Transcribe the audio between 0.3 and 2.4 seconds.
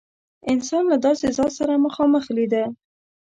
انسان له داسې ذات سره مخامخ